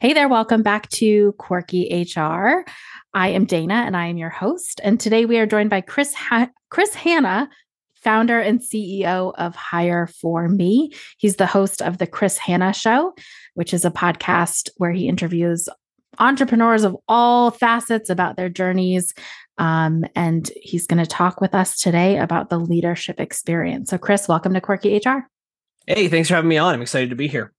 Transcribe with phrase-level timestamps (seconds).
[0.00, 2.64] Hey there, welcome back to Quirky HR.
[3.12, 4.80] I am Dana and I am your host.
[4.82, 7.50] And today we are joined by Chris ha- Chris Hanna,
[7.96, 10.90] founder and CEO of Hire for Me.
[11.18, 13.12] He's the host of the Chris Hanna Show,
[13.52, 15.68] which is a podcast where he interviews
[16.18, 19.12] entrepreneurs of all facets about their journeys.
[19.58, 23.90] Um, and he's going to talk with us today about the leadership experience.
[23.90, 25.28] So, Chris, welcome to Quirky HR.
[25.86, 26.72] Hey, thanks for having me on.
[26.72, 27.52] I'm excited to be here.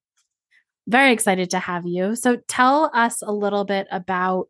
[0.88, 2.16] Very excited to have you.
[2.16, 4.50] So tell us a little bit about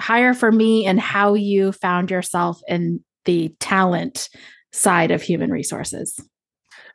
[0.00, 4.30] Hire for Me and how you found yourself in the talent
[4.72, 6.18] side of human resources.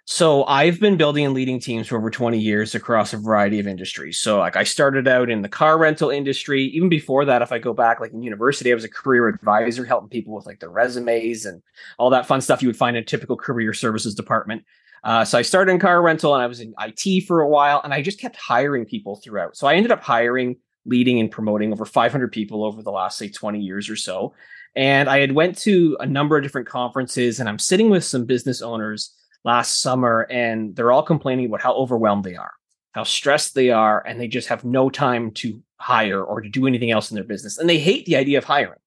[0.07, 3.65] So I've been building and leading teams for over 20 years across a variety of
[3.65, 4.19] industries.
[4.19, 6.65] So like I started out in the car rental industry.
[6.65, 9.83] Even before that, if I go back like in university, I was a career advisor
[9.83, 11.63] helping people with like their resumes and
[11.97, 14.63] all that fun stuff you would find in a typical career services department.
[15.05, 17.79] Uh, so I started in car rental and I was in IT for a while
[17.83, 19.55] and I just kept hiring people throughout.
[19.55, 23.29] So I ended up hiring, leading and promoting over 500 people over the last say
[23.29, 24.33] 20 years or so.
[24.75, 28.25] And I had went to a number of different conferences and I'm sitting with some
[28.25, 32.51] business owners last summer and they're all complaining about how overwhelmed they are,
[32.93, 36.65] how stressed they are, and they just have no time to hire or to do
[36.65, 37.59] anything else in their business.
[37.59, 38.79] And they hate the idea of hiring.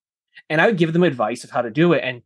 [0.50, 2.03] And I would give them advice of how to do it.
[2.03, 2.23] And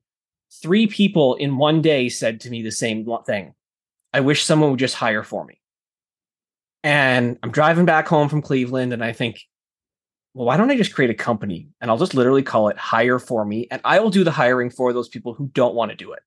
[0.63, 3.55] three people in one day said to me the same thing
[4.13, 5.59] I wish someone would just hire for me.
[6.85, 9.41] And I'm driving back home from Cleveland and I think,
[10.35, 13.19] well, why don't I just create a company and I'll just literally call it Hire
[13.19, 15.97] for Me and I will do the hiring for those people who don't want to
[15.97, 16.23] do it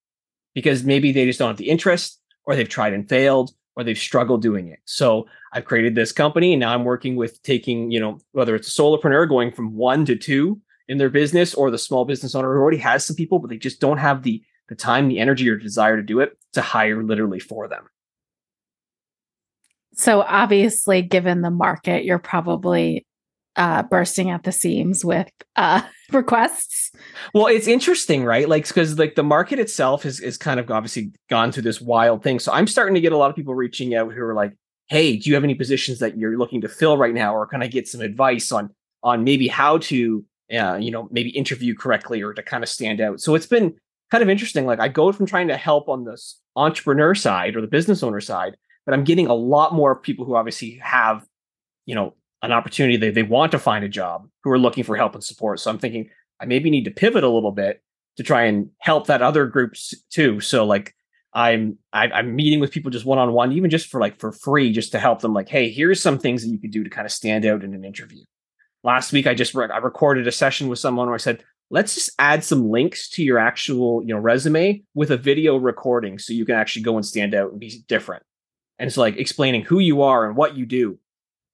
[0.53, 3.97] because maybe they just don't have the interest or they've tried and failed or they've
[3.97, 4.79] struggled doing it.
[4.85, 8.67] So I've created this company and now I'm working with taking, you know, whether it's
[8.67, 12.53] a solopreneur going from one to two in their business or the small business owner
[12.53, 15.49] who already has some people, but they just don't have the the time, the energy,
[15.49, 17.85] or desire to do it to hire literally for them.
[19.93, 23.05] So obviously, given the market, you're probably
[23.55, 25.81] uh, bursting at the seams with uh,
[26.11, 26.91] requests.
[27.33, 28.47] Well, it's interesting, right?
[28.47, 32.23] Like because like the market itself is is kind of obviously gone through this wild
[32.23, 32.39] thing.
[32.39, 34.53] So I'm starting to get a lot of people reaching out who are like,
[34.87, 37.63] "Hey, do you have any positions that you're looking to fill right now, or can
[37.63, 38.69] I get some advice on
[39.03, 42.99] on maybe how to, uh, you know, maybe interview correctly or to kind of stand
[42.99, 43.75] out?" So it's been
[44.11, 44.65] kind of interesting.
[44.65, 48.21] Like I go from trying to help on this entrepreneur side or the business owner
[48.21, 48.55] side,
[48.85, 51.25] but I'm getting a lot more people who obviously have,
[51.85, 52.97] you know, an opportunity.
[52.97, 55.59] They they want to find a job who are looking for help and support.
[55.59, 57.81] So I'm thinking I maybe need to pivot a little bit
[58.17, 60.39] to try and help that other groups too.
[60.39, 60.95] So like
[61.33, 64.31] I'm I, am meeting with people just one on one, even just for like for
[64.31, 65.33] free, just to help them.
[65.33, 67.73] Like, hey, here's some things that you could do to kind of stand out in
[67.73, 68.23] an interview.
[68.83, 71.43] Last week, I just re- I recorded a session with someone where I said,
[71.75, 76.17] let's just add some links to your actual you know resume with a video recording
[76.17, 78.23] so you can actually go and stand out and be different.
[78.79, 80.97] And it's like explaining who you are and what you do.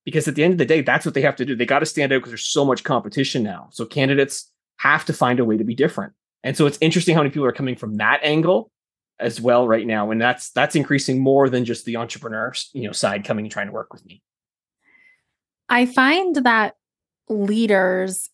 [0.06, 1.56] Because at the end of the day that's what they have to do.
[1.56, 3.70] They got to stand out because there's so much competition now.
[3.72, 6.14] So candidates have to find a way to be different.
[6.44, 8.70] And so it's interesting how many people are coming from that angle
[9.20, 10.12] as well right now.
[10.12, 13.68] And that's that's increasing more than just the entrepreneur you know side coming and trying
[13.68, 14.22] to work with me.
[15.68, 16.76] I find that
[17.28, 18.30] leaders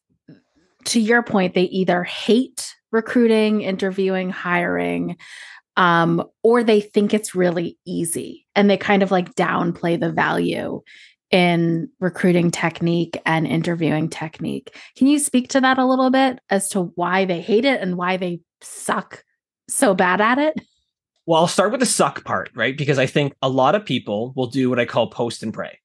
[0.88, 5.18] to your point, they either hate recruiting, interviewing, hiring,
[5.76, 10.82] um, or they think it's really easy and they kind of like downplay the value
[11.30, 14.76] in recruiting technique and interviewing technique.
[14.96, 17.98] Can you speak to that a little bit as to why they hate it and
[17.98, 19.24] why they suck
[19.70, 20.60] so bad at it?
[21.26, 22.78] Well, I'll start with the suck part, right?
[22.78, 25.80] Because I think a lot of people will do what I call post and pray.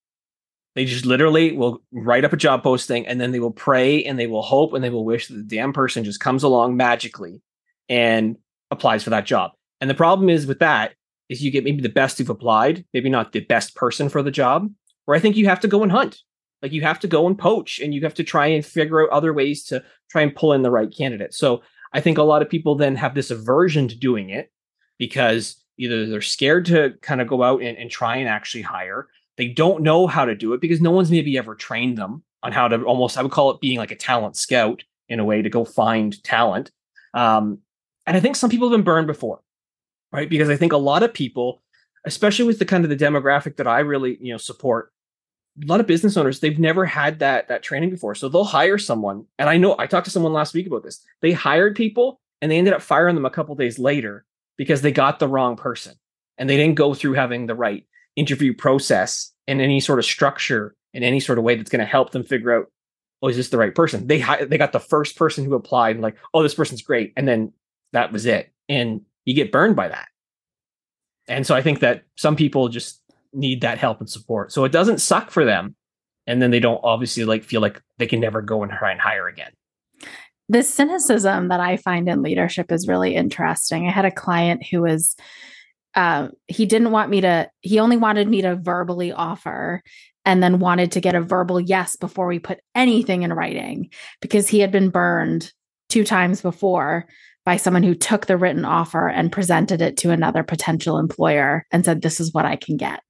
[0.74, 4.18] They just literally will write up a job posting and then they will pray and
[4.18, 7.42] they will hope and they will wish that the damn person just comes along magically
[7.88, 8.36] and
[8.70, 9.52] applies for that job.
[9.80, 10.94] And the problem is with that
[11.28, 14.30] is you get maybe the best who've applied, maybe not the best person for the
[14.30, 14.70] job,
[15.04, 16.18] where I think you have to go and hunt.
[16.62, 19.10] Like you have to go and poach and you have to try and figure out
[19.10, 21.34] other ways to try and pull in the right candidate.
[21.34, 21.62] So
[21.92, 24.50] I think a lot of people then have this aversion to doing it
[24.98, 29.08] because either they're scared to kind of go out and, and try and actually hire
[29.36, 32.52] they don't know how to do it because no one's maybe ever trained them on
[32.52, 35.42] how to almost, I would call it being like a talent scout in a way
[35.42, 36.70] to go find talent.
[37.14, 37.58] Um,
[38.06, 39.40] and I think some people have been burned before,
[40.10, 40.28] right?
[40.28, 41.62] Because I think a lot of people,
[42.04, 44.92] especially with the kind of the demographic that I really, you know, support,
[45.62, 48.14] a lot of business owners, they've never had that that training before.
[48.14, 49.26] So they'll hire someone.
[49.38, 51.04] And I know I talked to someone last week about this.
[51.20, 54.24] They hired people and they ended up firing them a couple days later
[54.56, 55.94] because they got the wrong person
[56.38, 57.84] and they didn't go through having the right
[58.16, 61.86] interview process and any sort of structure in any sort of way that's going to
[61.86, 62.66] help them figure out,
[63.22, 64.06] oh, is this the right person?
[64.06, 67.52] They they got the first person who applied, like, oh, this person's great, and then
[67.92, 70.08] that was it, and you get burned by that.
[71.28, 73.00] And so I think that some people just
[73.32, 74.52] need that help and support.
[74.52, 75.76] So it doesn't suck for them
[76.26, 79.00] and then they don't obviously like feel like they can never go and try and
[79.00, 79.52] hire again
[80.48, 84.82] the cynicism that i find in leadership is really interesting i had a client who
[84.82, 85.16] was
[85.94, 89.82] uh, he didn't want me to he only wanted me to verbally offer
[90.24, 93.90] and then wanted to get a verbal yes before we put anything in writing
[94.20, 95.52] because he had been burned
[95.88, 97.06] two times before
[97.44, 101.84] by someone who took the written offer and presented it to another potential employer and
[101.84, 103.00] said this is what I can get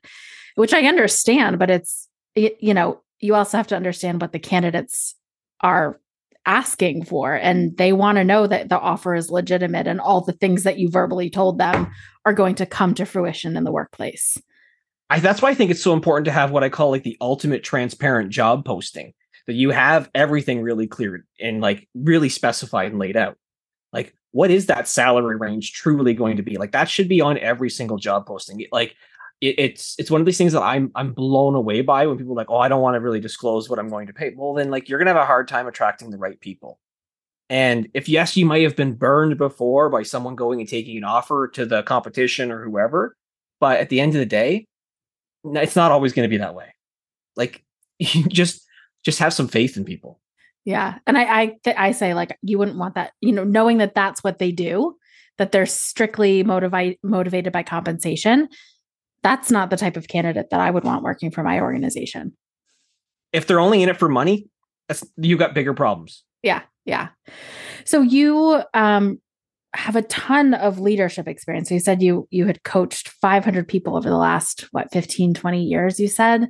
[0.56, 5.14] which I understand but it's you know you also have to understand what the candidates
[5.60, 6.00] are
[6.46, 7.76] asking for and mm-hmm.
[7.76, 10.88] they want to know that the offer is legitimate and all the things that you
[10.90, 11.90] verbally told them
[12.24, 14.38] are going to come to fruition in the workplace.
[15.10, 17.18] I, that's why I think it's so important to have what I call like the
[17.20, 19.12] ultimate transparent job posting
[19.46, 23.36] that you have everything really clear and like really specified and laid out.
[23.92, 26.56] Like, what is that salary range truly going to be?
[26.56, 28.64] Like, that should be on every single job posting.
[28.72, 28.94] Like,
[29.42, 32.34] it, it's it's one of these things that I'm I'm blown away by when people
[32.34, 34.32] like, oh, I don't want to really disclose what I'm going to pay.
[34.34, 36.78] Well, then like you're gonna have a hard time attracting the right people.
[37.50, 41.04] And if yes, you might have been burned before by someone going and taking an
[41.04, 43.16] offer to the competition or whoever,
[43.60, 44.66] but at the end of the day,
[45.44, 46.74] it's not always going to be that way.
[47.36, 47.62] Like
[48.00, 48.62] just
[49.04, 50.20] just have some faith in people.
[50.64, 53.96] Yeah, and I I I say like you wouldn't want that, you know, knowing that
[53.96, 54.96] that's what they do,
[55.38, 58.48] that they're strictly motivated motivated by compensation.
[59.22, 62.36] That's not the type of candidate that I would want working for my organization.
[63.32, 64.48] If they're only in it for money,
[65.16, 66.24] you got bigger problems.
[66.42, 67.08] Yeah, yeah.
[67.84, 69.20] So you um
[69.74, 71.68] have a ton of leadership experience.
[71.68, 75.62] So you said you you had coached 500 people over the last what 15 20
[75.62, 76.48] years you said?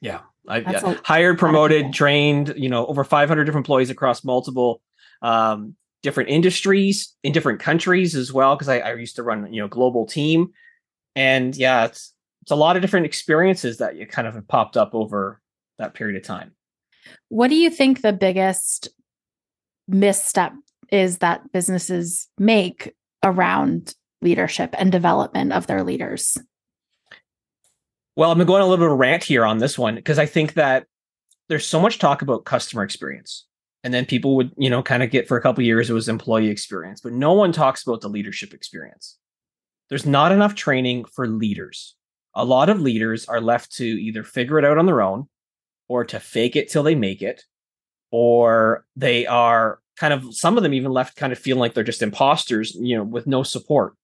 [0.00, 0.20] Yeah.
[0.48, 0.96] I yeah.
[1.02, 4.80] hired, promoted, trained, you know, over 500 different employees across multiple
[5.22, 9.60] um, different industries in different countries as well because I, I used to run, you
[9.60, 10.50] know, global team.
[11.16, 14.76] And yeah, it's it's a lot of different experiences that you kind of have popped
[14.76, 15.40] up over
[15.78, 16.52] that period of time.
[17.28, 18.88] What do you think the biggest
[19.88, 20.52] misstep
[20.92, 26.38] is that businesses make around leadership and development of their leaders?
[28.14, 30.26] Well, I'm going a little bit of a rant here on this one because I
[30.26, 30.86] think that
[31.48, 33.44] there's so much talk about customer experience.
[33.84, 36.08] And then people would, you know, kind of get for a couple years it was
[36.08, 39.18] employee experience, but no one talks about the leadership experience.
[39.88, 41.94] There's not enough training for leaders.
[42.34, 45.28] A lot of leaders are left to either figure it out on their own
[45.88, 47.44] or to fake it till they make it,
[48.10, 51.84] or they are kind of some of them even left kind of feeling like they're
[51.84, 53.94] just imposters, you know, with no support.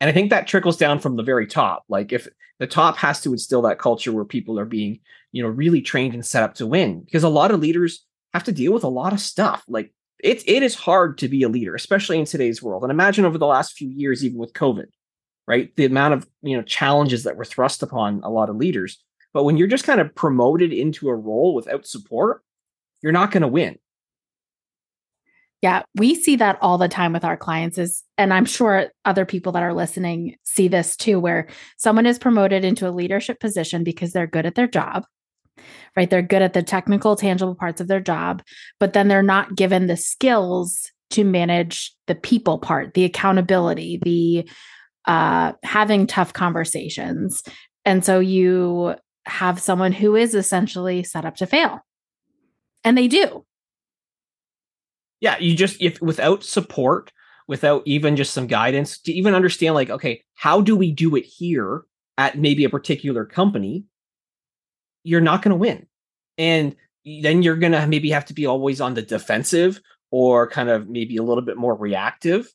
[0.00, 1.84] And I think that trickles down from the very top.
[1.88, 5.00] Like if the top has to instill that culture where people are being,
[5.32, 8.44] you know, really trained and set up to win, because a lot of leaders have
[8.44, 9.64] to deal with a lot of stuff.
[9.66, 12.82] Like it, it is hard to be a leader, especially in today's world.
[12.84, 14.86] And imagine over the last few years, even with COVID,
[15.46, 15.74] right?
[15.76, 19.02] The amount of you know challenges that were thrust upon a lot of leaders.
[19.32, 22.42] But when you're just kind of promoted into a role without support,
[23.02, 23.78] you're not going to win.
[25.62, 29.24] Yeah, we see that all the time with our clients is and I'm sure other
[29.24, 31.48] people that are listening see this too where
[31.78, 35.04] someone is promoted into a leadership position because they're good at their job.
[35.96, 36.10] Right?
[36.10, 38.42] They're good at the technical tangible parts of their job,
[38.80, 44.48] but then they're not given the skills to manage the people part, the accountability, the
[45.06, 47.42] uh having tough conversations.
[47.84, 48.94] And so you
[49.26, 51.80] have someone who is essentially set up to fail.
[52.84, 53.44] And they do
[55.22, 57.10] yeah you just if without support
[57.48, 61.24] without even just some guidance to even understand like okay how do we do it
[61.24, 61.84] here
[62.18, 63.86] at maybe a particular company
[65.04, 65.86] you're not going to win
[66.36, 66.76] and
[67.22, 70.88] then you're going to maybe have to be always on the defensive or kind of
[70.88, 72.48] maybe a little bit more reactive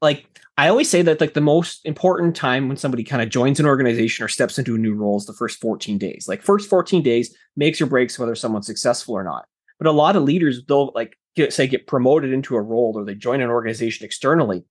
[0.00, 0.26] like
[0.56, 3.66] i always say that like the most important time when somebody kind of joins an
[3.66, 7.02] organization or steps into a new role is the first 14 days like first 14
[7.02, 9.46] days makes or breaks whether someone's successful or not
[9.78, 13.04] but a lot of leaders they'll like get, say get promoted into a role or
[13.04, 14.64] they join an organization externally,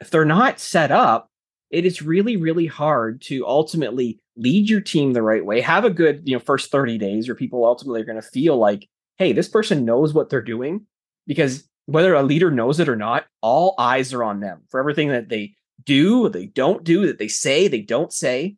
[0.00, 1.30] if they're not set up,
[1.70, 5.60] it is really really hard to ultimately lead your team the right way.
[5.60, 8.56] Have a good you know first thirty days where people ultimately are going to feel
[8.56, 8.88] like,
[9.18, 10.86] hey, this person knows what they're doing
[11.26, 15.08] because whether a leader knows it or not, all eyes are on them for everything
[15.08, 18.56] that they do, they don't do, that they say, they don't say.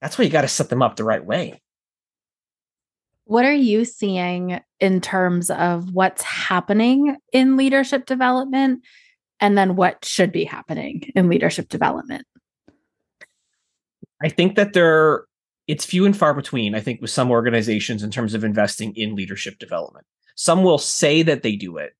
[0.00, 1.60] That's why you got to set them up the right way.
[3.24, 8.84] What are you seeing in terms of what's happening in leadership development
[9.38, 12.26] and then what should be happening in leadership development?
[14.22, 15.24] I think that there
[15.68, 19.14] it's few and far between, I think, with some organizations in terms of investing in
[19.14, 20.06] leadership development.
[20.34, 21.92] Some will say that they do it,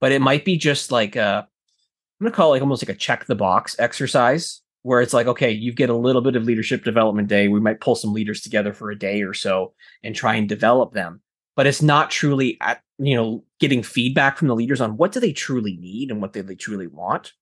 [0.00, 1.48] but it might be just like a
[2.20, 5.26] I'm gonna call it like almost like a check the box exercise where it's like,
[5.26, 7.48] okay, you get a little bit of leadership development day.
[7.48, 10.92] We might pull some leaders together for a day or so and try and develop
[10.92, 11.20] them.
[11.56, 15.20] But it's not truly at, you know, getting feedback from the leaders on what do
[15.20, 17.32] they truly need and what do they truly want.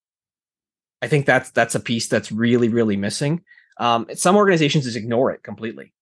[1.03, 3.43] I think that's that's a piece that's really, really missing.
[3.79, 5.93] Um, some organizations just ignore it completely.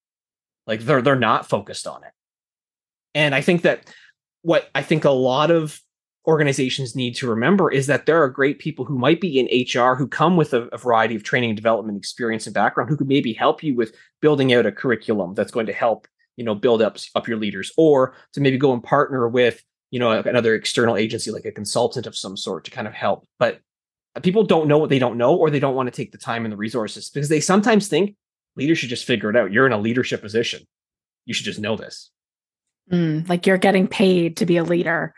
[0.67, 2.13] Like they're they're not focused on it.
[3.15, 3.93] And I think that
[4.43, 5.79] what I think a lot of
[6.27, 9.95] organizations need to remember is that there are great people who might be in HR
[9.95, 13.09] who come with a, a, variety of training and development experience and background who could
[13.09, 16.81] maybe help you with building out a curriculum that's going to help you know build
[16.83, 20.97] up up your leaders or to maybe go and partner with you know another external
[20.97, 23.27] agency like a consultant of some sort to kind of help.
[23.39, 23.61] But
[24.23, 26.45] people don't know what they don't know or they don't want to take the time
[26.45, 28.17] and the resources because they sometimes think
[28.57, 29.53] leaders should just figure it out.
[29.53, 30.63] You're in a leadership position.
[31.27, 32.11] You should just know this.
[32.91, 35.15] Mm, like you're getting paid to be a leader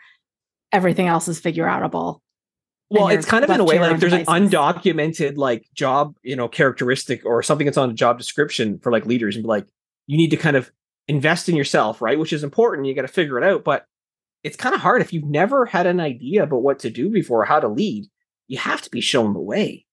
[0.77, 2.19] everything else is figure outable.
[2.89, 4.27] Well, it's kind of in a way like there's devices.
[4.29, 8.93] an undocumented like job, you know, characteristic or something that's on a job description for
[8.93, 9.67] like leaders and be like,
[10.05, 10.71] you need to kind of
[11.09, 12.17] invest in yourself, right?
[12.17, 12.87] Which is important.
[12.87, 13.65] You got to figure it out.
[13.65, 13.85] But
[14.43, 17.43] it's kind of hard if you've never had an idea about what to do before,
[17.43, 18.05] how to lead.
[18.47, 19.85] You have to be shown the way.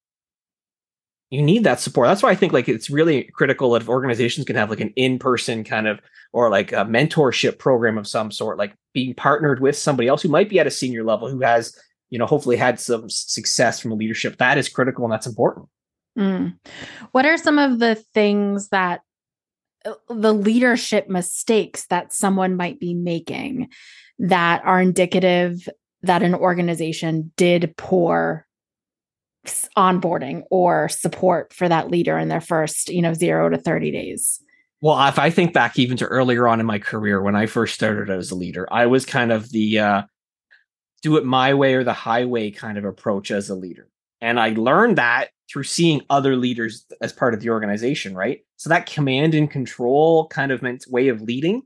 [1.34, 2.06] You need that support.
[2.06, 4.92] That's why I think like it's really critical that if organizations can have like an
[4.96, 6.00] in-person kind of
[6.32, 10.28] or like a mentorship program of some sort, like being partnered with somebody else who
[10.28, 11.76] might be at a senior level who has,
[12.10, 14.38] you know, hopefully had some success from leadership.
[14.38, 15.66] That is critical and that's important.
[16.16, 16.56] Mm.
[17.10, 19.00] What are some of the things that
[19.84, 23.70] uh, the leadership mistakes that someone might be making
[24.18, 25.68] that are indicative
[26.02, 28.46] that an organization did poor
[29.76, 34.40] onboarding or support for that leader in their first, you know, 0 to 30 days?
[34.80, 37.74] Well, if I think back even to earlier on in my career when I first
[37.74, 40.02] started as a leader, I was kind of the uh,
[41.02, 43.88] do it my way or the highway kind of approach as a leader.
[44.20, 48.40] And I learned that through seeing other leaders as part of the organization, right?
[48.56, 51.62] So that command and control kind of meant way of leading,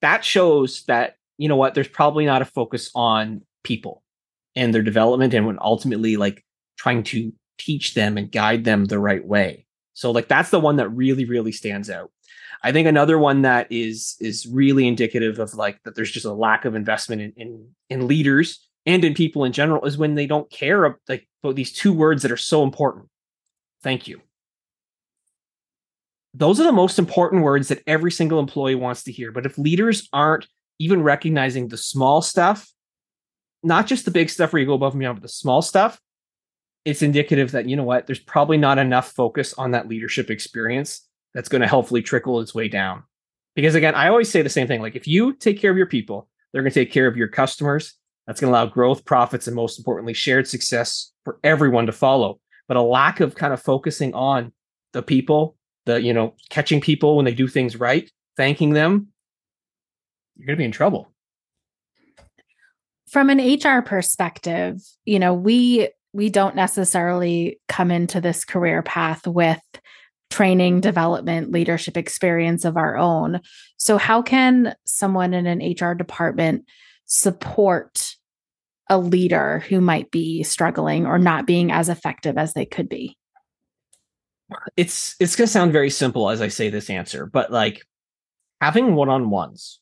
[0.00, 4.02] that shows that, you know what, there's probably not a focus on people
[4.56, 6.44] and their development and when ultimately like
[6.82, 9.66] trying to teach them and guide them the right way.
[9.94, 12.10] So like that's the one that really, really stands out.
[12.64, 16.32] I think another one that is is really indicative of like that there's just a
[16.32, 20.26] lack of investment in in, in leaders and in people in general is when they
[20.26, 23.06] don't care like about these two words that are so important.
[23.82, 24.20] Thank you.
[26.34, 29.30] Those are the most important words that every single employee wants to hear.
[29.30, 30.46] But if leaders aren't
[30.78, 32.68] even recognizing the small stuff,
[33.62, 36.00] not just the big stuff where you go above and beyond, but the small stuff,
[36.84, 41.06] it's indicative that you know what, there's probably not enough focus on that leadership experience
[41.34, 43.04] that's going to helpfully trickle its way down.
[43.54, 45.86] Because again, I always say the same thing like if you take care of your
[45.86, 47.94] people, they're going to take care of your customers.
[48.26, 52.40] That's going to allow growth, profits, and most importantly, shared success for everyone to follow.
[52.68, 54.52] But a lack of kind of focusing on
[54.92, 59.08] the people, the, you know, catching people when they do things right, thanking them,
[60.36, 61.12] you're going to be in trouble.
[63.10, 69.26] From an HR perspective, you know, we we don't necessarily come into this career path
[69.26, 69.60] with
[70.30, 73.40] training, development, leadership experience of our own.
[73.76, 76.64] So, how can someone in an HR department
[77.06, 78.14] support
[78.88, 83.16] a leader who might be struggling or not being as effective as they could be?
[84.76, 87.82] It's it's going to sound very simple as I say this answer, but like
[88.60, 89.80] having one-on-ones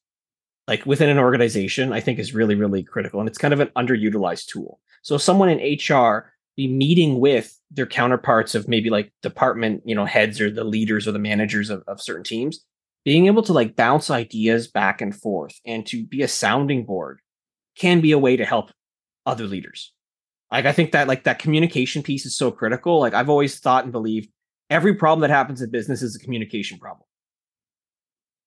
[0.71, 3.71] like within an organization I think is really really critical and it's kind of an
[3.77, 4.79] underutilized tool.
[5.03, 10.05] So someone in HR be meeting with their counterparts of maybe like department, you know,
[10.05, 12.65] heads or the leaders or the managers of, of certain teams,
[13.05, 17.19] being able to like bounce ideas back and forth and to be a sounding board
[17.77, 18.71] can be a way to help
[19.27, 19.93] other leaders.
[20.53, 23.01] Like I think that like that communication piece is so critical.
[23.01, 24.31] Like I've always thought and believed
[24.69, 27.07] every problem that happens in business is a communication problem.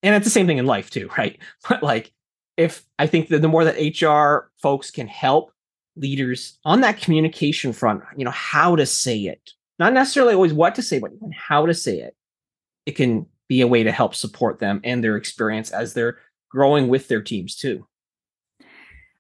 [0.04, 1.40] And it's the same thing in life too, right?
[1.68, 2.12] But like
[2.58, 5.52] if I think that the more that HR folks can help
[5.96, 10.76] leaders on that communication front, you know, how to say it, not necessarily always what
[10.76, 12.16] to say, but even how to say it,
[12.86, 16.18] it can be a way to help support them and their experience as they're
[16.50, 17.86] growing with their teams too.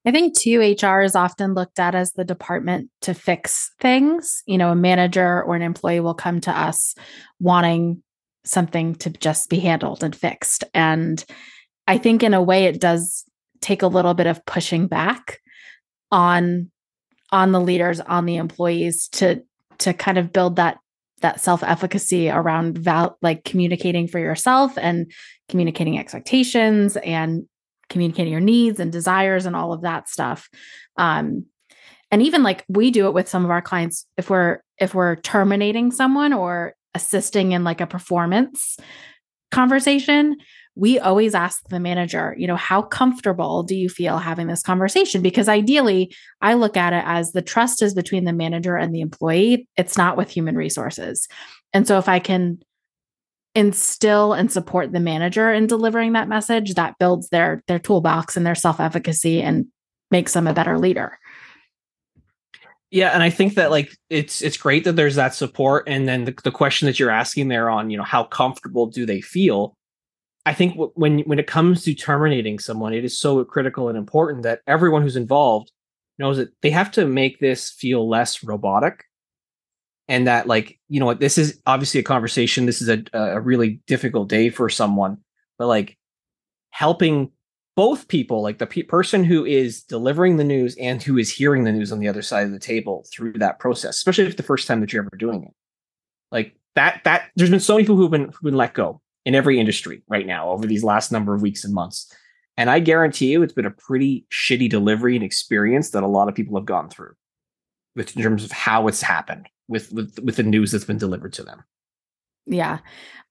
[0.06, 4.44] I think too, HR is often looked at as the department to fix things.
[4.46, 6.94] You know, a manager or an employee will come to us
[7.40, 8.04] wanting
[8.46, 10.64] something to just be handled and fixed.
[10.74, 11.24] And
[11.88, 13.26] I think in a way it does
[13.62, 15.40] take a little bit of pushing back
[16.12, 16.70] on
[17.32, 19.42] on the leaders on the employees to
[19.80, 20.78] to kind of build that
[21.22, 25.12] that self-efficacy around val- like communicating for yourself and
[25.48, 27.46] communicating expectations and
[27.90, 30.50] communicating your needs and desires and all of that stuff
[30.98, 31.46] um
[32.12, 35.16] and even like we do it with some of our clients if we're if we're
[35.16, 38.78] terminating someone or assisting in like a performance
[39.52, 40.36] conversation
[40.76, 45.22] we always ask the manager you know how comfortable do you feel having this conversation?
[45.22, 49.02] Because ideally i look at it as the trust is between the manager and the
[49.02, 49.68] employee.
[49.78, 51.28] It's not with human resources.
[51.74, 52.60] And so if i can
[53.56, 58.46] instill and support the manager in delivering that message that builds their their toolbox and
[58.46, 59.68] their self-efficacy and
[60.10, 61.18] makes them a better leader
[62.94, 66.26] yeah, and I think that like it's it's great that there's that support, and then
[66.26, 69.76] the, the question that you're asking there on you know how comfortable do they feel?
[70.46, 73.98] I think w- when when it comes to terminating someone, it is so critical and
[73.98, 75.72] important that everyone who's involved
[76.20, 79.06] knows that they have to make this feel less robotic,
[80.08, 82.68] and that like you know what this is obviously a conversation.
[82.68, 85.18] This is a a really difficult day for someone,
[85.58, 85.98] but like
[86.70, 87.32] helping
[87.75, 91.63] both people, like the pe- person who is delivering the news and who is hearing
[91.63, 94.38] the news on the other side of the table through that process, especially if it's
[94.38, 95.53] the first time that you're ever doing it.
[96.32, 99.36] Like that, that there's been so many people who've been who've been let go in
[99.36, 102.13] every industry right now over these last number of weeks and months.
[102.58, 106.30] And I guarantee you it's been a pretty shitty delivery and experience that a lot
[106.30, 107.13] of people have gone through
[107.96, 111.34] with in terms of how it's happened with with with the news that's been delivered
[111.34, 111.63] to them.
[112.46, 112.80] Yeah.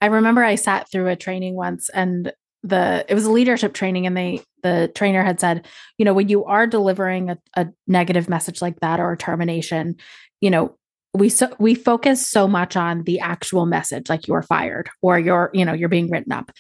[0.00, 2.32] I remember I sat through a training once and
[2.62, 5.66] the it was a leadership training and they the trainer had said
[5.99, 9.97] you know when you are delivering a, a negative message like that or a termination
[10.40, 10.76] you know
[11.14, 15.50] we so we focus so much on the actual message like you're fired or you're
[15.52, 16.50] you know you're being written up.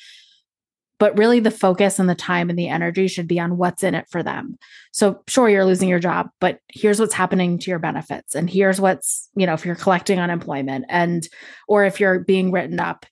[0.98, 3.96] But really the focus and the time and the energy should be on what's in
[3.96, 4.56] it for them.
[4.92, 8.80] So sure you're losing your job but here's what's happening to your benefits and here's
[8.80, 11.26] what's you know if you're collecting unemployment and
[11.66, 13.06] or if you're being written up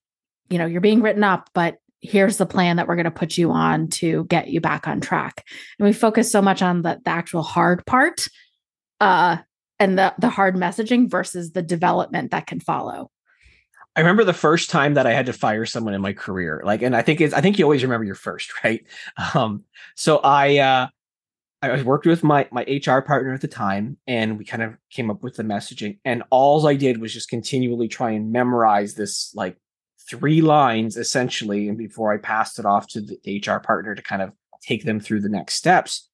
[0.50, 3.36] you know you're being written up but here's the plan that we're going to put
[3.36, 5.44] you on to get you back on track.
[5.78, 8.26] And we focus so much on the, the actual hard part
[9.00, 9.38] uh,
[9.78, 13.10] and the, the hard messaging versus the development that can follow.
[13.96, 16.62] I remember the first time that I had to fire someone in my career.
[16.64, 18.84] Like, and I think it's, I think you always remember your first, right?
[19.34, 20.86] Um, so I, uh,
[21.62, 25.10] I worked with my my HR partner at the time, and we kind of came
[25.10, 25.98] up with the messaging.
[26.06, 29.58] And all I did was just continually try and memorize this like
[30.10, 34.22] three lines essentially, and before I passed it off to the HR partner to kind
[34.22, 36.08] of take them through the next steps.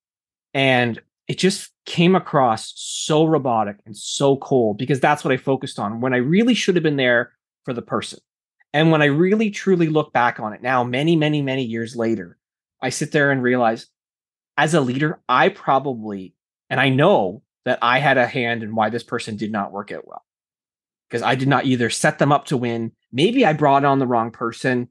[0.54, 5.78] And it just came across so robotic and so cold because that's what I focused
[5.78, 7.32] on when I really should have been there
[7.64, 8.20] for the person.
[8.72, 12.38] And when I really truly look back on it now, many, many, many years later,
[12.80, 13.86] I sit there and realize
[14.56, 16.34] as a leader, I probably,
[16.70, 19.92] and I know that I had a hand in why this person did not work
[19.92, 20.24] out well
[21.08, 22.92] because I did not either set them up to win.
[23.16, 24.90] Maybe I brought on the wrong person,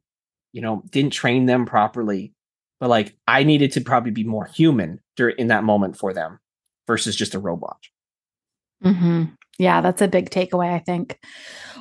[0.51, 2.33] you know, didn't train them properly.
[2.79, 6.39] But like I needed to probably be more human during in that moment for them
[6.87, 7.77] versus just a robot.
[8.83, 9.25] Mm-hmm.
[9.59, 11.19] Yeah, that's a big takeaway, I think.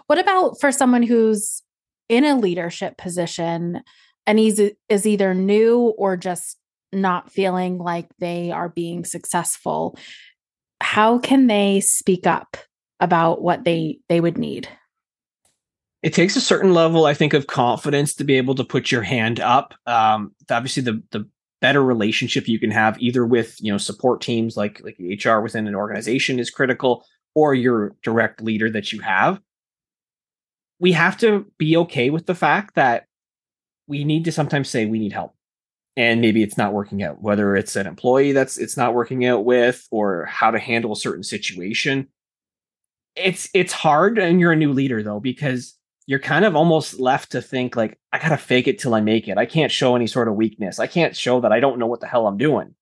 [0.07, 1.63] What about for someone who's
[2.11, 3.81] in a leadership position
[4.27, 6.59] and he's is either new or just
[6.93, 9.99] not feeling like they are being successful?
[10.83, 12.59] How can they speak up
[13.01, 14.69] about what they they would need
[16.05, 19.03] it takes a certain level i think of confidence to be able to put your
[19.03, 19.75] hand up.
[19.87, 21.29] Um, obviously the the
[21.61, 25.67] better relationship you can have either with you know support teams like like hr within
[25.67, 29.41] an organization is critical or your direct leader that you have.
[30.79, 33.07] We have to be okay with the fact that
[33.87, 35.35] we need to sometimes say we need help.
[35.97, 39.47] And maybe it's not working out whether it's an employee that's it's not working out
[39.47, 42.09] with or how to handle a certain situation.
[43.17, 47.33] It's it's hard and you're a new leader though because you're kind of almost left
[47.33, 49.39] to think like I got to fake it till I make it.
[49.39, 50.79] I can't show any sort of weakness.
[50.79, 52.75] I can't show that I don't know what the hell I'm doing.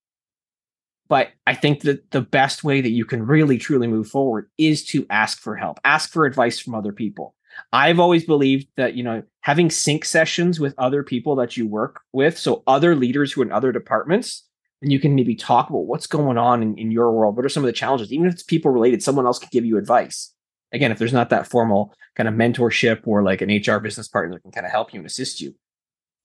[1.08, 4.84] But I think that the best way that you can really truly move forward is
[4.86, 5.78] to ask for help.
[5.84, 7.34] Ask for advice from other people.
[7.72, 12.00] I've always believed that, you know, having sync sessions with other people that you work
[12.12, 14.48] with, so other leaders who are in other departments,
[14.80, 17.36] and you can maybe talk about what's going on in, in your world.
[17.36, 18.10] What are some of the challenges?
[18.10, 20.32] Even if it's people related, someone else could give you advice.
[20.72, 24.34] Again, if there's not that formal kind of mentorship or like an HR business partner
[24.34, 25.54] that can kind of help you and assist you,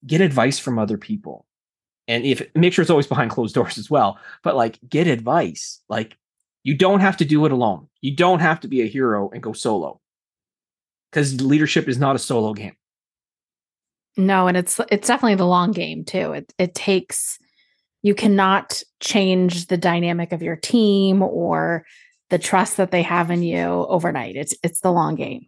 [0.05, 1.45] get advice from other people.
[2.07, 5.81] And if make sure it's always behind closed doors as well, but like get advice.
[5.89, 6.17] Like
[6.63, 7.87] you don't have to do it alone.
[8.01, 9.99] You don't have to be a hero and go solo.
[11.11, 12.75] Because leadership is not a solo game.
[14.17, 16.33] No, and it's it's definitely the long game too.
[16.33, 17.37] It it takes
[18.01, 21.85] you cannot change the dynamic of your team or
[22.29, 24.35] the trust that they have in you overnight.
[24.35, 25.47] It's it's the long game.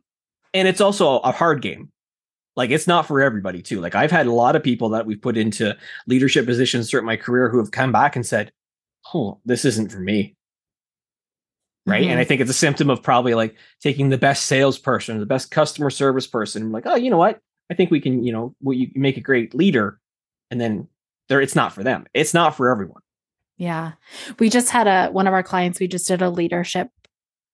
[0.53, 1.91] And it's also a hard game.
[2.55, 3.79] Like it's not for everybody too.
[3.79, 7.15] Like I've had a lot of people that we've put into leadership positions throughout my
[7.15, 8.51] career who have come back and said,
[9.13, 10.35] "Oh, this isn't for me."
[11.89, 12.01] right?
[12.01, 12.11] Mm-hmm.
[12.11, 15.51] And I think it's a symptom of probably like taking the best salesperson, the best
[15.51, 17.39] customer service person, like, oh, you know what?
[17.71, 19.99] I think we can, you know, you make a great leader,
[20.49, 20.87] and then
[21.27, 22.05] there, it's not for them.
[22.13, 23.01] It's not for everyone.
[23.59, 23.91] Yeah,
[24.39, 25.81] we just had a one of our clients.
[25.81, 26.87] We just did a leadership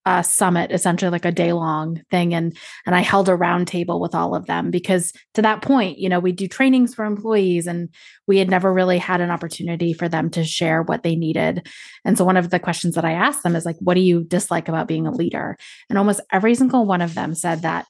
[0.06, 4.14] uh, summit, essentially like a day long thing, and and I held a roundtable with
[4.14, 7.90] all of them because to that point, you know, we do trainings for employees, and
[8.28, 11.68] we had never really had an opportunity for them to share what they needed.
[12.06, 14.24] And so one of the questions that I asked them is like, "What do you
[14.26, 15.58] dislike about being a leader?"
[15.90, 17.88] And almost every single one of them said that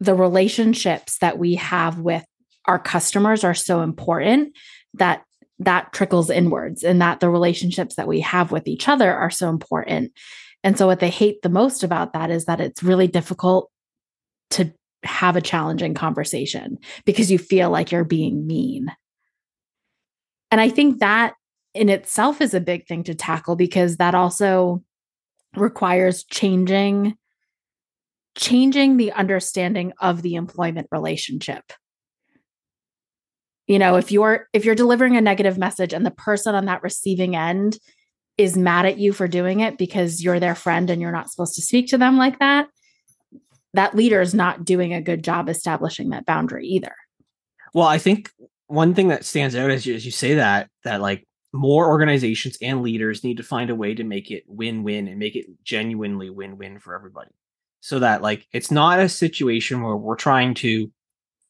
[0.00, 2.24] the relationships that we have with
[2.64, 4.54] our customers are so important
[4.94, 5.24] that
[5.60, 9.48] that trickles inwards and that the relationships that we have with each other are so
[9.48, 10.12] important
[10.64, 13.70] and so, what they hate the most about that is that it's really difficult
[14.50, 14.72] to
[15.04, 18.92] have a challenging conversation because you feel like you're being mean.
[20.50, 21.34] And I think that
[21.74, 24.82] in itself is a big thing to tackle because that also
[25.56, 27.14] requires changing
[28.36, 31.72] changing the understanding of the employment relationship
[33.68, 36.82] you know if you're if you're delivering a negative message and the person on that
[36.82, 37.78] receiving end
[38.38, 41.56] is mad at you for doing it because you're their friend and you're not supposed
[41.56, 42.68] to speak to them like that,
[43.74, 46.94] that leader is not doing a good job establishing that boundary either.
[47.74, 48.30] Well, I think
[48.68, 52.56] one thing that stands out as you, as you say that, that like more organizations
[52.62, 56.30] and leaders need to find a way to make it win-win and make it genuinely
[56.30, 57.30] win-win for everybody.
[57.80, 60.92] So that like it's not a situation where we're trying to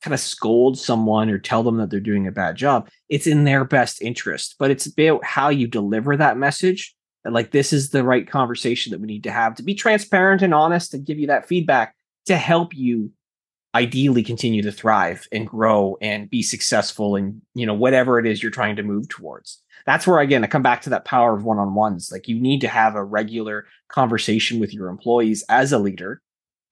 [0.03, 2.89] kind of scold someone or tell them that they're doing a bad job.
[3.09, 6.95] It's in their best interest, but it's about how you deliver that message.
[7.25, 10.43] That like this is the right conversation that we need to have to be transparent
[10.43, 11.95] and honest and give you that feedback
[12.27, 13.11] to help you
[13.75, 18.43] ideally continue to thrive and grow and be successful in you know whatever it is
[18.43, 21.45] you're trying to move towards that's where again i come back to that power of
[21.45, 26.23] one-on-ones like you need to have a regular conversation with your employees as a leader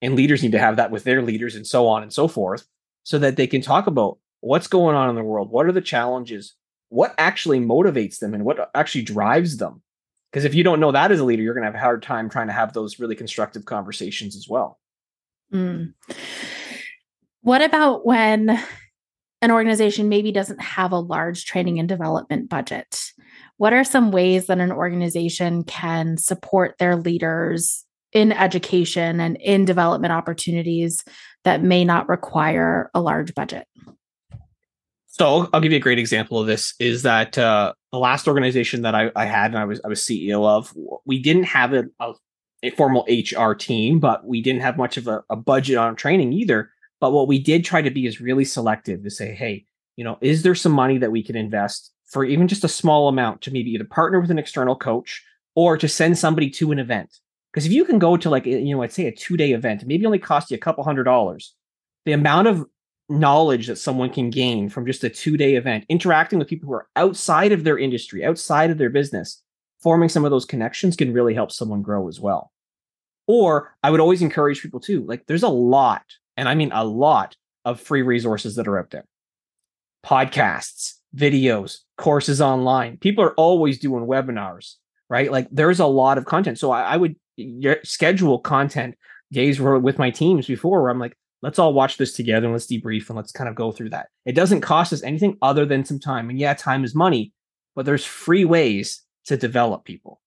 [0.01, 2.67] and leaders need to have that with their leaders and so on and so forth
[3.07, 5.79] so that they can talk about what's going on in the world, what are the
[5.79, 6.55] challenges,
[6.89, 9.81] what actually motivates them, and what actually drives them.
[10.29, 12.03] Because if you don't know that as a leader, you're going to have a hard
[12.03, 14.77] time trying to have those really constructive conversations as well.
[15.53, 15.93] Mm.
[17.43, 18.61] What about when
[19.41, 23.03] an organization maybe doesn't have a large training and development budget?
[23.55, 29.65] What are some ways that an organization can support their leaders in education and in
[29.65, 31.03] development opportunities
[31.43, 33.67] that may not require a large budget?
[35.07, 38.83] So I'll give you a great example of this is that uh, the last organization
[38.83, 40.71] that I, I, had and I was I was CEO of,
[41.05, 42.13] we didn't have a, a,
[42.61, 46.33] a formal HR team, but we didn't have much of a, a, budget on training
[46.33, 46.69] either.
[46.99, 49.65] But what we did try to be is really selective to say, hey,
[49.95, 53.07] you know, is there some money that we can invest for even just a small
[53.07, 55.23] amount to maybe either partner with an external coach
[55.55, 57.09] or to send somebody to an event
[57.57, 59.83] because if you can go to like, you know, I'd say a two day event,
[59.87, 61.55] maybe only cost you a couple hundred dollars,
[62.05, 62.63] the amount of
[63.09, 66.75] knowledge that someone can gain from just a two day event, interacting with people who
[66.75, 69.41] are outside of their industry, outside of their business,
[69.81, 72.51] forming some of those connections can really help someone grow as well.
[73.25, 76.03] Or I would always encourage people too, like there's a lot,
[76.35, 79.05] and I mean a lot of free resources that are out there.
[80.05, 82.97] Podcasts, videos, courses online.
[82.97, 84.75] People are always doing webinars,
[85.09, 85.31] right?
[85.31, 86.59] Like there's a lot of content.
[86.59, 87.15] So I, I would
[87.83, 88.95] schedule content
[89.31, 92.67] days with my teams before where I'm like, let's all watch this together and let's
[92.67, 94.07] debrief and let's kind of go through that.
[94.25, 96.29] It doesn't cost us anything other than some time.
[96.29, 97.33] And yeah, time is money,
[97.75, 100.21] but there's free ways to develop people.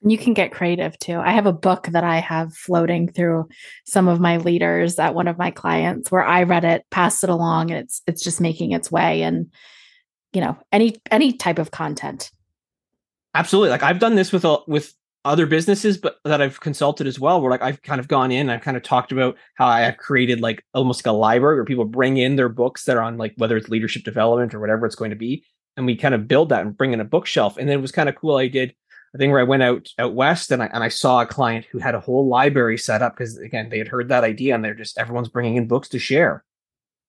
[0.00, 1.18] You can get creative too.
[1.18, 3.48] I have a book that I have floating through
[3.84, 7.30] some of my leaders at one of my clients where I read it, passed it
[7.30, 9.22] along, and it's it's just making its way.
[9.22, 9.52] And
[10.32, 12.30] you know, any any type of content.
[13.34, 13.70] Absolutely.
[13.70, 17.40] Like I've done this with a, with other businesses but that I've consulted as well
[17.40, 19.96] where like I've kind of gone in I've kind of talked about how I have
[19.96, 23.18] created like almost like a library where people bring in their books that are on
[23.18, 25.44] like whether it's leadership development or whatever it's going to be
[25.76, 27.92] and we kind of build that and bring in a bookshelf and then it was
[27.92, 28.74] kind of cool I did
[29.14, 31.66] a thing where I went out out west and I and I saw a client
[31.70, 34.64] who had a whole library set up because again they had heard that idea and
[34.64, 36.44] they're just everyone's bringing in books to share.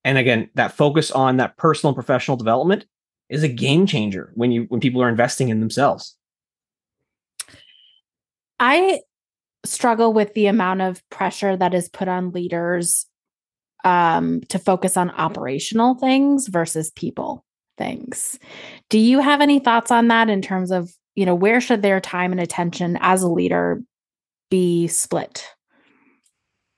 [0.04, 2.86] And again that focus on that personal and professional development
[3.30, 6.15] is a game changer when you when people are investing in themselves
[8.60, 9.02] I
[9.65, 13.06] struggle with the amount of pressure that is put on leaders
[13.84, 17.45] um, to focus on operational things versus people
[17.78, 18.38] things.
[18.89, 22.00] Do you have any thoughts on that in terms of, you know, where should their
[22.00, 23.82] time and attention as a leader
[24.50, 25.45] be split?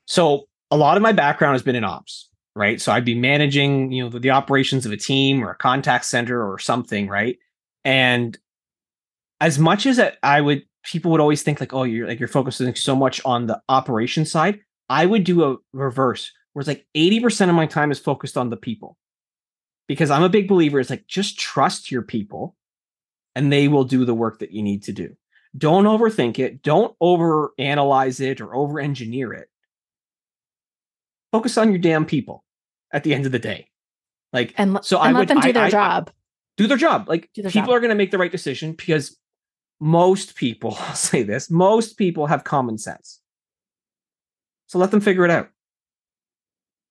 [0.06, 2.80] So, a lot of my background has been in ops, right?
[2.80, 6.06] So, I'd be managing, you know, the, the operations of a team or a contact
[6.06, 7.38] center or something, right?
[7.84, 8.38] And
[9.40, 12.74] as much as I would people would always think like, oh, you're like you're focusing
[12.76, 14.60] so much on the operation side.
[14.90, 18.50] I would do a reverse where it's like 80% of my time is focused on
[18.50, 18.98] the people.
[19.88, 22.56] Because I'm a big believer, it's like just trust your people
[23.36, 25.16] and they will do the work that you need to do.
[25.58, 26.62] Don't overthink it.
[26.62, 29.50] Don't over analyze it or over engineer it.
[31.32, 32.44] Focus on your damn people
[32.94, 33.70] at the end of the day.
[34.34, 36.10] Like, and, so and I let would, them do their I, job.
[36.10, 36.14] I,
[36.58, 37.10] do their job.
[37.10, 37.78] Like, their people job.
[37.78, 39.18] are going to make the right decision because
[39.82, 43.20] most people, I'll say this, most people have common sense.
[44.68, 45.50] So let them figure it out.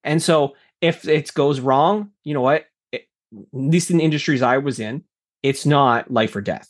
[0.04, 2.66] And so if it goes wrong, you know what?
[2.92, 5.04] It, at least in the industries I was in,
[5.42, 6.68] it's not life or death.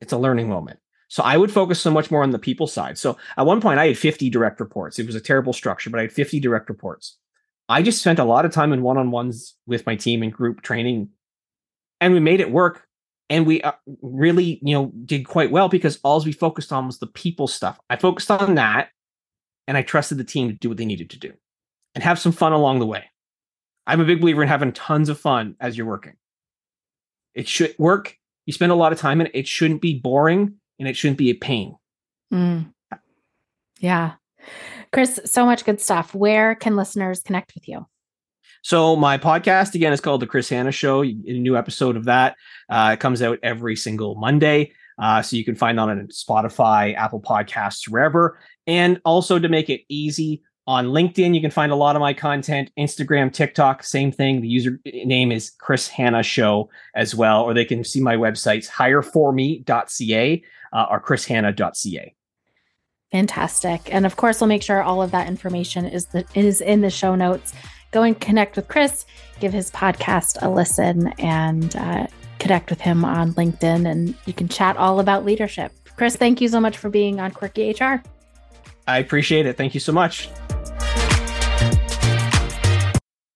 [0.00, 0.78] It's a learning moment.
[1.08, 2.98] So I would focus so much more on the people side.
[2.98, 4.98] So at one point, I had 50 direct reports.
[4.98, 7.16] It was a terrible structure, but I had 50 direct reports.
[7.68, 10.32] I just spent a lot of time in one on ones with my team and
[10.32, 11.10] group training,
[12.00, 12.85] and we made it work.
[13.28, 16.98] And we uh, really, you know, did quite well because all we focused on was
[16.98, 17.78] the people stuff.
[17.90, 18.90] I focused on that,
[19.66, 21.32] and I trusted the team to do what they needed to do,
[21.94, 23.04] and have some fun along the way.
[23.86, 26.14] I'm a big believer in having tons of fun as you're working.
[27.34, 28.16] It should work.
[28.46, 29.34] You spend a lot of time in it.
[29.34, 31.76] It shouldn't be boring, and it shouldn't be a pain.
[32.32, 32.72] Mm.
[33.80, 34.14] Yeah.
[34.92, 36.14] Chris, so much good stuff.
[36.14, 37.86] Where can listeners connect with you?
[38.62, 41.02] So my podcast again is called the Chris Hanna Show.
[41.02, 42.36] A new episode of that
[42.68, 44.72] uh, it comes out every single Monday.
[44.98, 48.38] Uh, so you can find that on Spotify, Apple Podcasts, wherever.
[48.66, 52.12] And also to make it easy on LinkedIn, you can find a lot of my
[52.12, 52.70] content.
[52.78, 54.40] Instagram, TikTok, same thing.
[54.40, 57.42] The username is Chris Hanna Show as well.
[57.42, 62.14] Or they can see my websites hireforme.ca uh, or chrishanna.ca.
[63.12, 63.94] Fantastic.
[63.94, 66.90] And of course, we'll make sure all of that information is the is in the
[66.90, 67.52] show notes.
[67.96, 69.06] Go and connect with Chris,
[69.40, 72.06] give his podcast a listen, and uh,
[72.38, 75.72] connect with him on LinkedIn, and you can chat all about leadership.
[75.96, 78.02] Chris, thank you so much for being on Quirky HR.
[78.86, 79.56] I appreciate it.
[79.56, 80.28] Thank you so much.